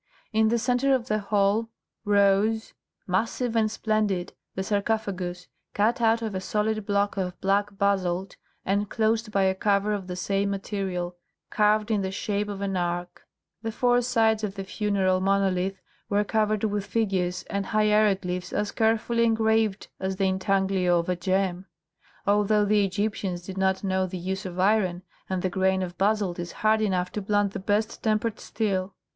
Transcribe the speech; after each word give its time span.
In 0.33 0.47
the 0.47 0.57
centre 0.57 0.95
of 0.95 1.09
the 1.09 1.19
hall 1.19 1.69
rose, 2.05 2.73
massive 3.05 3.55
and 3.55 3.69
splendid, 3.69 4.33
the 4.55 4.63
sarcophagus, 4.63 5.47
cut 5.75 6.01
out 6.01 6.23
of 6.23 6.33
a 6.33 6.41
solid 6.41 6.87
block 6.87 7.17
of 7.17 7.39
black 7.39 7.77
basalt 7.77 8.35
and 8.65 8.89
closed 8.89 9.31
by 9.31 9.43
a 9.43 9.53
cover 9.53 9.93
of 9.93 10.07
the 10.07 10.15
same 10.15 10.49
material, 10.49 11.17
carved 11.51 11.91
in 11.91 12.01
the 12.01 12.09
shape 12.09 12.49
of 12.49 12.61
an 12.61 12.75
arch. 12.75 13.09
The 13.61 13.71
four 13.71 14.01
sides 14.01 14.43
of 14.43 14.55
the 14.55 14.63
funeral 14.63 15.19
monolith 15.21 15.79
were 16.09 16.23
covered 16.23 16.63
with 16.63 16.83
figures 16.83 17.43
and 17.43 17.67
hieroglyphs 17.67 18.51
as 18.53 18.71
carefully 18.71 19.23
engraved 19.23 19.89
as 19.99 20.15
the 20.15 20.25
intaglio 20.25 20.97
of 20.97 21.09
a 21.09 21.15
gem, 21.15 21.67
although 22.25 22.65
the 22.65 22.83
Egyptians 22.83 23.43
did 23.43 23.55
not 23.59 23.83
know 23.83 24.07
the 24.07 24.17
use 24.17 24.47
of 24.47 24.59
iron, 24.59 25.03
and 25.29 25.43
the 25.43 25.49
grain 25.51 25.83
of 25.83 25.95
basalt 25.99 26.39
is 26.39 26.51
hard 26.65 26.81
enough 26.81 27.11
to 27.11 27.21
blunt 27.21 27.53
the 27.53 27.59
best 27.59 28.01
tempered 28.01 28.39
steel. 28.39 28.95